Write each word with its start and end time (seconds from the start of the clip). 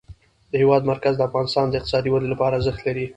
د 0.51 0.53
هېواد 0.61 0.83
مرکز 0.91 1.13
د 1.17 1.21
افغانستان 1.29 1.65
د 1.67 1.73
اقتصادي 1.79 2.09
ودې 2.11 2.27
لپاره 2.33 2.53
ارزښت 2.57 2.81
لري. 2.87 3.05